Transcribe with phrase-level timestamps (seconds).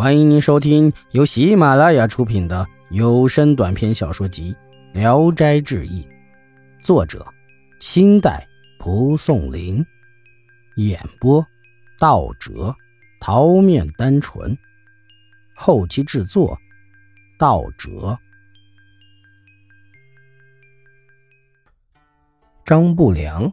[0.00, 4.56] 欢迎您收听由喜马拉雅出品的有声短篇小说集
[4.98, 6.02] 《聊斋志异》，
[6.82, 7.22] 作者：
[7.80, 8.48] 清代
[8.78, 9.84] 蒲松龄，
[10.76, 11.46] 演播：
[11.98, 12.74] 道哲、
[13.20, 14.56] 桃面单纯，
[15.54, 16.58] 后期制作：
[17.38, 18.18] 道哲。
[22.64, 23.52] 张不良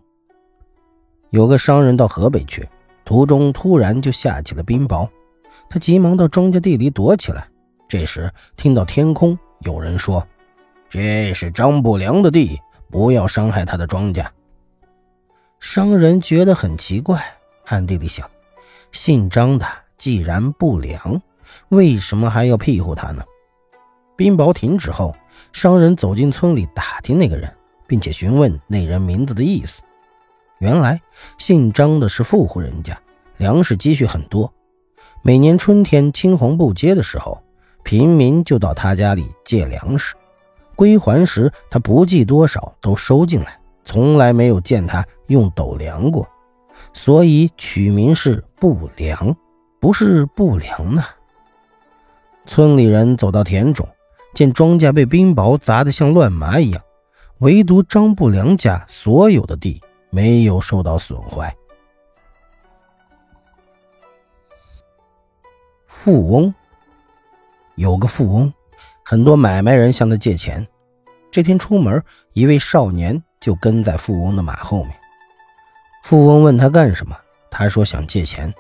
[1.32, 2.66] 有个商人到河北去，
[3.04, 5.10] 途中突然就下起了冰雹。
[5.70, 7.48] 他急忙到庄稼地里躲起来。
[7.88, 10.26] 这时听到天空有人说
[10.90, 12.60] ：“这是张不良的地，
[12.90, 14.26] 不要伤害他的庄稼。”
[15.60, 17.24] 商人觉得很奇怪，
[17.66, 18.30] 暗地里想：
[18.92, 19.66] 姓张的
[19.98, 21.22] 既然不良，
[21.70, 23.24] 为什么还要庇护他呢？
[24.16, 25.16] 冰雹停止后，
[25.54, 27.52] 商人走进村里打听那个人，
[27.88, 29.82] 并且询问那人名字的意思。
[30.60, 31.00] 原来
[31.38, 33.00] 姓张的是富户人家，
[33.38, 34.52] 粮食积蓄很多。
[35.28, 37.38] 每年春天青黄不接的时候，
[37.84, 40.16] 平民就到他家里借粮食，
[40.74, 46.26] 归还时他不计多少都收进来，从来没有见他用斗量过，
[46.94, 49.36] 所以取名是不良，
[49.82, 51.04] 不是不良呢。
[52.46, 53.86] 村里人走到田中，
[54.34, 56.82] 见庄稼被冰雹砸得像乱麻一样，
[57.40, 61.54] 唯独张不良家所有的地没有受到损坏。
[66.00, 66.54] 富翁
[67.74, 68.54] 有个富翁，
[69.04, 70.66] 很多买卖人向他借钱。
[71.32, 72.02] 这天出门，
[72.34, 74.94] 一位少年就跟在富翁的马后面。
[76.04, 77.18] 富翁问他干什么，
[77.50, 78.54] 他说想借钱。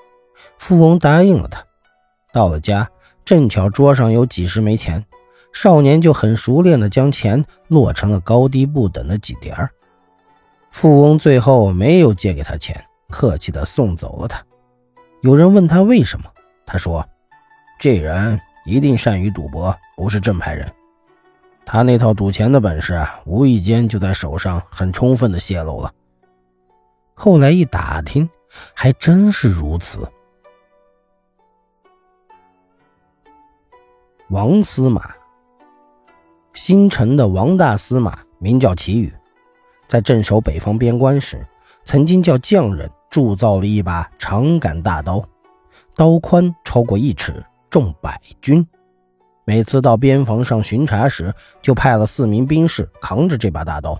[0.57, 1.63] 富翁答应了他。
[2.33, 2.89] 到了家，
[3.23, 5.05] 正巧桌上有几十枚钱，
[5.53, 9.69] 少年就很熟练地将钱落成了高低不等的几叠儿。
[10.72, 14.44] 富翁最后没有借给他钱，客气地送走了他。
[15.22, 16.25] 有人问他为什么，
[16.66, 17.07] 他说。
[17.80, 20.72] 这人一定善于赌博，不是正派人。
[21.66, 25.94] 他那套赌钱的本事啊，无意间就在手上很充分的泄露了。
[27.13, 28.29] 后来一打听，
[28.74, 30.09] 还真是如此。
[34.30, 35.13] 王司马，
[36.53, 39.13] 新城的王大司马名叫齐宇，
[39.88, 41.46] 在镇守北方边关时，
[41.84, 45.24] 曾经叫匠人铸造了一把长杆大刀，
[45.96, 47.44] 刀宽超过一尺。
[47.69, 48.66] 重百军，
[49.45, 54.00] 每次到边防上巡查时，就派了四名兵士扛着这把大刀。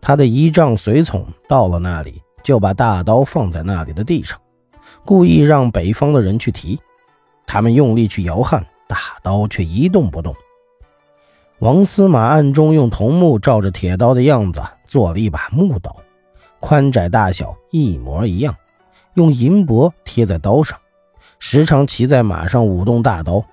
[0.00, 4.40] 他的仪仗随从到了那里，就把大刀放在那里的地上，
[5.04, 6.80] 故意让北方的人去提。
[7.46, 10.34] 他们用力去摇撼，大刀却一动不动。
[11.60, 15.94] 王司马暗中用桐木照着铁刀的样子做了一把木刀，
[16.58, 18.52] 宽窄大小一模一样，
[19.14, 20.76] 用银箔贴在刀上。
[21.44, 23.44] 时常骑在马上舞动大刀，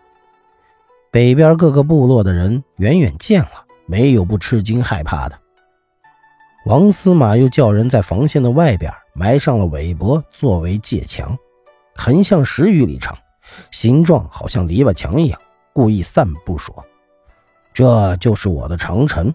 [1.09, 5.35] 北边各个部落的人远远见了，没有不吃惊害怕的。
[6.67, 11.35] 王司马又叫人在防线的外边埋上了苇箔作为界墙，
[11.95, 13.17] 横向十余里长，
[13.71, 15.41] 形状好像篱笆墙一样，
[15.73, 16.85] 故意散布说
[17.73, 19.33] ：“这就是我的长城。”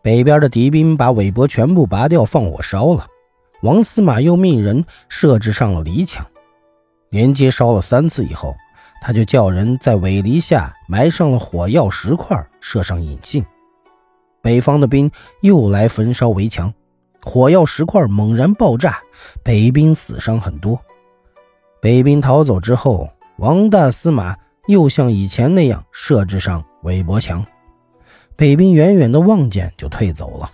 [0.00, 3.04] 北边的敌兵把苇箔全部拔掉，放火烧了。
[3.62, 6.24] 王司马又命人设置上了篱墙。
[7.10, 8.54] 连接烧了三次以后，
[9.00, 13.44] 他就叫人在苇篱下埋上了火药石块，设上引信。
[14.42, 15.10] 北方的兵
[15.42, 16.72] 又来焚烧围墙，
[17.22, 18.98] 火药石块猛然爆炸，
[19.42, 20.80] 北兵死伤很多。
[21.80, 23.08] 北兵逃走之后，
[23.38, 24.36] 王大司马
[24.66, 27.44] 又像以前那样设置上韦伯墙，
[28.36, 30.50] 北兵远远的望见就退走了，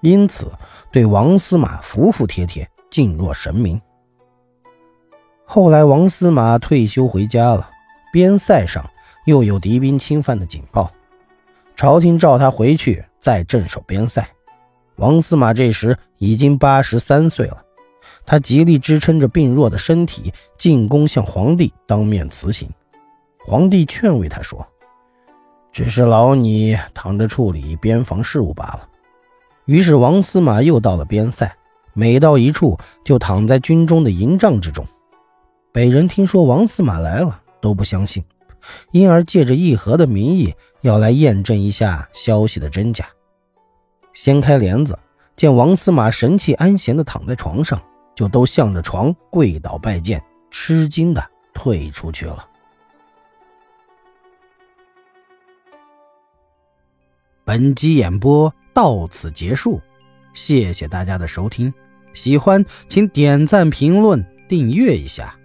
[0.00, 0.50] 因此
[0.92, 3.80] 对王司马服服帖帖，敬若神明。
[5.54, 7.70] 后来，王司马退休回家了。
[8.12, 8.84] 边塞上
[9.24, 10.90] 又有敌兵侵犯的警报，
[11.76, 14.28] 朝廷召他回去再镇守边塞。
[14.96, 17.62] 王司马这时已经八十三岁了，
[18.26, 22.68] 他极力支撑着病弱的身体，进宫向皇帝当面辞行。
[23.46, 24.66] 皇帝劝慰他说
[25.70, 28.88] ：“只是劳你躺着处理边防事务罢了。”
[29.66, 31.48] 于是，王司马又到了边塞，
[31.92, 34.84] 每到一处就躺在军中的营帐之中。
[35.74, 38.22] 北人听说王司马来了，都不相信，
[38.92, 43.04] 因而借着议和的名义要来验证一下消息的真假。
[44.12, 44.96] 掀开帘子，
[45.34, 47.82] 见王司马神气安闲地躺在床上，
[48.14, 51.20] 就都向着床跪倒拜见，吃惊地
[51.52, 52.48] 退出去了。
[57.44, 59.80] 本集演播到此结束，
[60.34, 61.74] 谢谢大家的收听，
[62.12, 65.36] 喜欢请点赞、评论、订阅一下。